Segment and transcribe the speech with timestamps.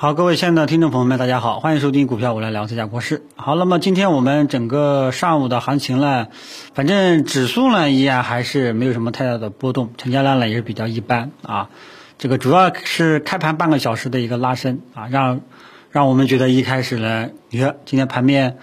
[0.00, 3.24] 好，各位亲爱的听众朋友们，大家好，欢迎收听股票我来聊这家国事。
[3.34, 6.28] 好，那么今天我们整个上午的行情呢，
[6.72, 11.68] 反正指数呢依然还是没有什么太大的波动，成交量呢也是比较一般啊。
[12.16, 15.40] 这个主要是开盘半个小时的一个拉升啊，让
[15.90, 18.58] 让我们觉得一开始呢，你看今天盘面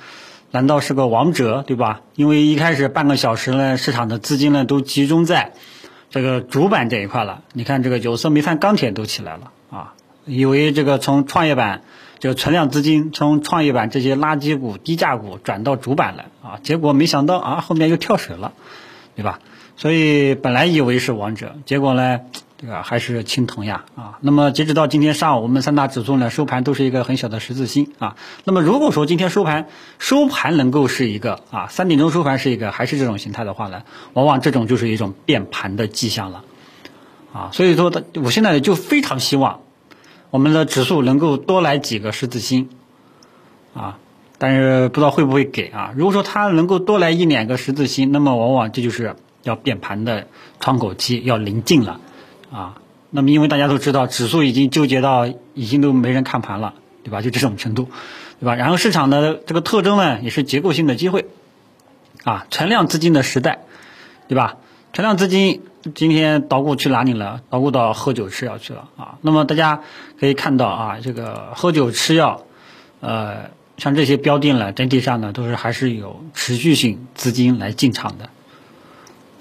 [0.52, 2.00] 难道是个王者对吧？
[2.16, 5.52] 因为一开始半个小时呢，市场的资金呢都集中在
[6.10, 7.42] 这个主板这一块了。
[7.52, 9.96] 你看这个有色、煤炭、钢铁都起来了啊。
[10.26, 11.82] 以为这个从创业板
[12.20, 18.54] 这个存量资金从创业板这些垃圾股、低价股转到主板了啊，结果没想到啊，后面又跳水了，
[19.16, 19.40] 对吧？
[19.78, 22.22] 所以本来以为是王者，结果呢，
[22.58, 24.18] 这个还是青铜呀啊。
[24.22, 28.16] 那么截止到今天上午，我们三大指数呢收盘都是一个很小的十字星啊。
[28.46, 29.68] 那么如果说今天收盘
[30.00, 33.84] 收盘能够是一个啊三点钟收盘是一个还是这种形态的话呢，
[34.14, 36.46] 往往这种就是一种变盘的迹象了
[37.34, 37.50] 啊。
[37.52, 37.92] 所以说，
[38.24, 39.60] 我现在就非常希望。
[40.36, 42.68] 我们的指数能够多来几个十字星，
[43.74, 44.00] 啊，
[44.38, 45.94] 但是不知道会不会给啊？
[45.96, 50.28] 如果说它能够多来一两个十字星，那么往往这就是要变盘的
[50.60, 52.02] 窗口期要临近了，
[52.52, 56.74] 啊，那么因为大家都知道，指数已经纠结到已经都没人看盘了，
[57.06, 57.22] 对吧？
[57.22, 57.88] 就这种程度，
[58.42, 58.56] 对吧？
[58.56, 61.28] 然后市场的这个特征呢，也是结构性的机会，
[62.26, 63.60] 啊，存量资金的时代，
[64.28, 64.58] 对吧？
[64.96, 65.62] 存量资金。
[65.94, 67.42] 今天捣鼓去哪里了？
[67.50, 69.18] 捣鼓到喝酒吃药去了啊！
[69.22, 69.82] 那么大家
[70.18, 72.44] 可以看到啊，这个喝酒吃药，
[73.02, 78.30] 呃，像这些标的呢，整体上呢都是还是有持续性资金来进场的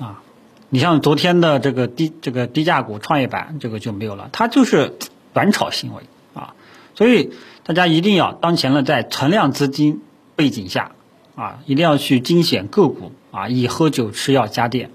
[0.05, 0.23] 啊。
[0.71, 4.99] 你像昨天的这个低这个低价股创业板，这个就没有了，它就是
[5.33, 6.03] 短炒行为
[6.35, 6.55] 啊。
[6.97, 7.31] 所以
[7.63, 10.03] 大家一定要当前呢，在存量资金
[10.35, 10.91] 背景下
[11.37, 14.91] 啊，一定要去精选个股啊，以喝酒吃药家电。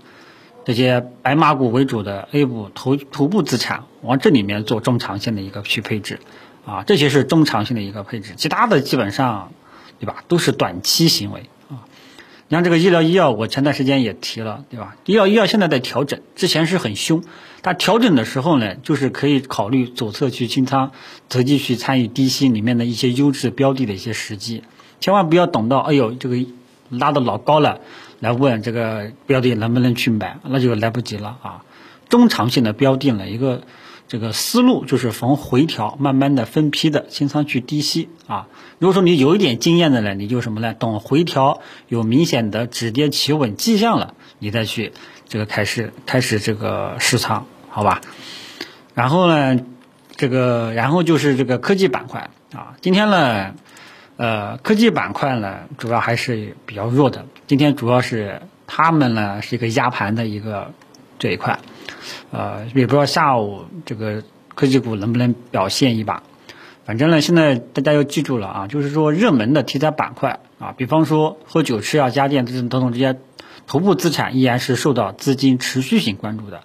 [0.69, 6.19] 这些白马股为主的 A 股头头部资产，往这里面做中长线的一个去配置，
[6.63, 9.51] 啊，这些是中长线的一个配置，其他的基本上，
[9.99, 11.89] 对吧，都是短期行为啊。
[12.47, 14.95] 你像这个医疗医药，我前段时间也提了，对吧？
[15.05, 17.23] 医疗医药现在在调整，之前是很凶，
[17.63, 20.91] 它调整的时候呢，就是可以考虑左侧去清仓，
[21.29, 24.63] 择机去参与低吸里面的一些优质标的的一些时机，
[24.99, 26.37] 千万不要等到，哎呦，这个
[26.89, 27.81] 拉的老高了。
[28.19, 31.63] 来问这个标的能不能去买，那就来不及了啊！
[32.09, 33.61] 中长线的标的呢，一个
[34.07, 38.47] 这个思路就是逢回调慢慢的分批的清仓去低吸啊。
[38.79, 40.73] 如果说你有一点经验的呢，你就什么呢？
[40.73, 44.91] 等回调有明显的止跌企稳迹象了，你再去
[45.27, 48.01] 这个开始开始这个试仓，好吧？
[48.93, 49.61] 然后呢，
[50.17, 53.53] 这个然后就是这个科技板块啊，今天呢。
[54.19, 57.25] 呃，科技板块呢，主要还是比较弱的。
[57.47, 60.73] 今天主要是他们呢是一个压盘的一个
[61.17, 61.57] 这一块，
[62.29, 64.21] 呃，也不知道下午这个
[64.55, 66.21] 科技股能不能表现一把。
[66.83, 73.17] 反正呢，现在大家要记住了啊，就是说热门的题材板块啊，比方说喝酒、吃药、家电这种等等这些
[73.67, 76.59] 头部资产，依然是受到资金持续性关注的。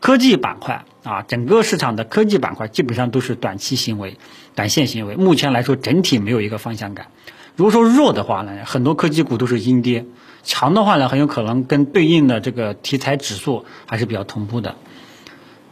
[0.00, 4.18] 科技板块啊，整个市场的科技板块基本上都是短期行为、
[4.54, 5.16] 短线行为。
[5.16, 7.08] 目前来说，整体没有一个方向感。
[7.56, 10.04] 如果说弱的话呢，很多科技股都是阴跌；
[10.42, 14.76] 强的话呢，很有可能跟对应的这个题材指数还是比较同步的。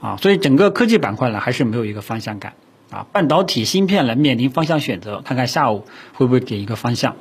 [0.01, 2.55] 啊，所以整个科技板块呢，还是没有一个方向感。
[2.91, 5.85] 啊，半导体芯片呢，面临方向选择，看看下午
[6.15, 7.17] 会不会给一个方向？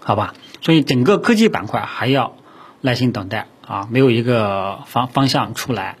[0.00, 2.36] 好吧，所以整个科技板块还要
[2.80, 3.46] 耐心等待。
[3.68, 5.96] 啊，没有一个方方向出来，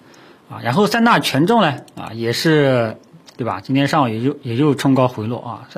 [0.48, 2.96] 啊，然后三大权重呢，啊，也是，
[3.36, 3.60] 对吧？
[3.60, 5.68] 今天上午也就也就冲高回落啊，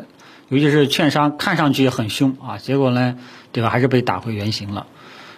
[0.50, 3.16] 尤其是券商看上去很凶啊，结果呢，
[3.53, 3.70] 对吧？
[3.70, 4.86] 还是被打回原形了，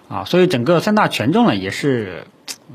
[0.08, 2.24] 啊，所以整个三大权重呢也是，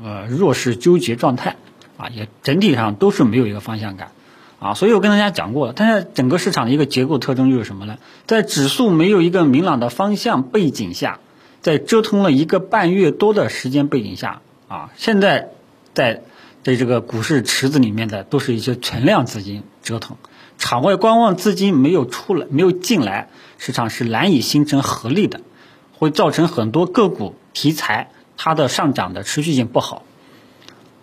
[0.02, 1.56] 呃，弱势纠结状态，
[1.98, 4.12] 啊，也整体上都是没有一个方向感，
[4.58, 7.98] 啊，所以我跟大家讲过了，但是整个市场的一个结构特征就是什么呢？
[8.24, 11.18] 在指数没有一个明朗的方向背景下。
[11.66, 15.48] 在折腾了一个半月多的时间背景下，啊，现在
[15.94, 16.22] 在
[16.62, 20.16] 在这个股市池子里面的都是一些存量资金折腾，
[20.58, 25.40] 场外观望资金没有出来，没有进来，市场是难以形成合力的，
[25.98, 30.04] 会造成很多个股题材它的上涨的持续性不好，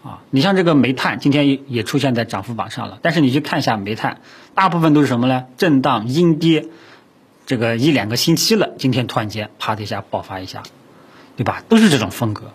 [0.02, 4.22] 啊，你像这个煤炭今天也出现在涨幅榜上了，但是你去看一下煤炭，
[4.56, 5.44] 大部分都是什么呢？
[5.58, 6.70] 震荡阴跌。
[7.46, 10.64] 这个一两个星期了，今天突然间啪的一下爆发一下，
[11.36, 11.64] 对吧？
[11.68, 12.52] 都是这种风格，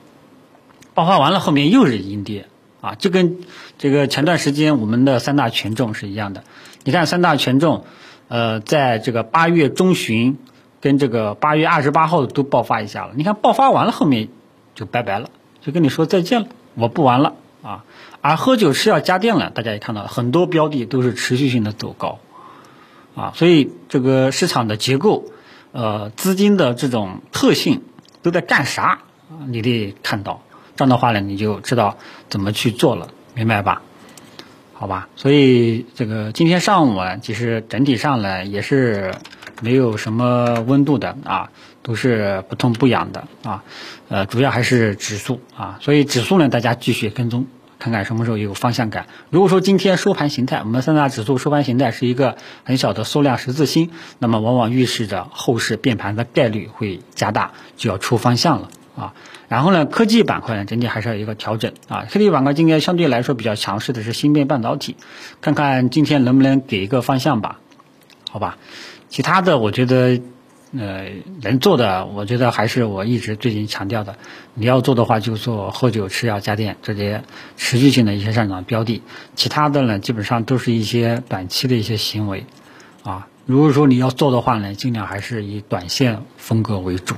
[0.95, 2.47] 爆发完了后面又是阴跌
[2.81, 3.39] 啊，就跟
[3.77, 6.45] 这个前段时间我们的三大权重是一样的。
[6.85, 7.85] 你看三大权重，
[8.29, 10.39] 呃，在这个八月中旬
[10.81, 13.13] 跟这个八月二十八号都爆发一下了。
[13.15, 14.29] 你看爆发完了后面
[14.75, 15.29] 就拜拜了，
[15.61, 17.85] 就跟你说再见了，我不玩了啊。
[18.21, 22.21] 而喝酒吃药家电了，大家也看到很多标的都是持续性的走高
[23.19, 25.25] 啊，所以这个市场的结构，
[25.73, 27.83] 呃，资金的这种特性
[28.23, 29.01] 都在干啥，
[29.49, 30.41] 你得看到，
[30.77, 31.97] 这样的话呢，你就知道
[32.29, 33.83] 怎么去做了，明白吧？
[34.73, 39.13] 好吧，所以这个今天上午啊，其实整体上呢也是
[39.61, 41.51] 没有什么温度的啊，
[41.83, 43.65] 都是不痛不痒的啊，
[44.09, 47.47] 呃，主要还是指数啊，所以指数呢，大家继续跟踪。
[47.79, 49.07] 看看什么时候有方向感。
[49.31, 59.15] 如果说今天收盘形态，我们三大指数收盘形态是一个很小的缩量十字星，那么往往预示着后市变盘的概率会加大，就要出方向了啊。
[59.49, 62.07] 然后呢，科技板块呢整体还是要一个调整啊。
[62.11, 64.97] 科技板块今天相对来说比较强势的是芯片半导体，
[65.41, 67.61] 看看今天能不能给一个方向吧？
[68.31, 68.59] 好吧，
[69.09, 70.21] 其他的我觉得。
[70.77, 71.07] 呃，
[71.41, 74.17] 能做的，我觉得还是我一直最近强调的，
[74.53, 77.25] 你要做的话就做喝酒、吃药、家电这些
[77.57, 79.03] 持续性的一些上涨标的，
[79.35, 82.45] 其他的呢，基本上都是一些短期的一些行为，
[83.03, 87.15] 啊，如果说你要做的话呢，尽量还是以短线风格为主，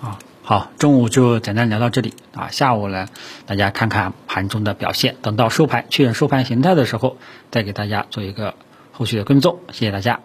[0.00, 3.06] 啊，好，中午就简单聊到这里，啊，下午呢，
[3.46, 7.16] 大家看看盘中的表现，等到收盘确认收盘形态的时候，
[7.52, 8.56] 再给大家做一个
[8.90, 10.18] 后续的跟踪，谢谢大家。